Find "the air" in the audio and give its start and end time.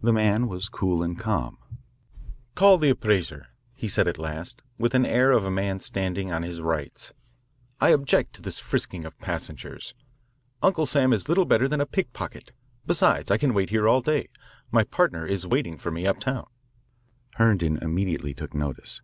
4.92-5.32